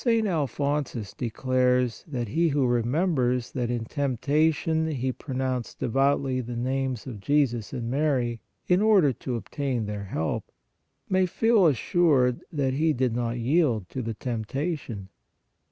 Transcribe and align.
St. 0.03 0.25
Alphonsus 0.25 1.13
declares 1.13 2.03
that 2.07 2.29
he 2.29 2.47
who 2.47 2.65
remembers 2.65 3.51
that 3.51 3.69
in 3.69 3.85
temptation 3.85 4.87
he 4.87 5.11
pro 5.11 5.35
nounced 5.35 5.77
devoutly 5.77 6.41
the 6.41 6.55
names 6.55 7.05
of 7.05 7.19
Jesus 7.19 7.71
and 7.71 7.87
Mary, 7.87 8.41
in 8.67 8.81
order 8.81 9.13
to 9.13 9.35
obtain 9.35 9.85
their 9.85 10.05
help, 10.05 10.51
may 11.07 11.27
feel 11.27 11.67
assured 11.67 12.41
that 12.51 12.73
he 12.73 12.93
did 12.93 13.15
not 13.15 13.37
yield 13.37 13.89
to 13.89 14.01
the 14.01 14.15
temptation. 14.15 15.09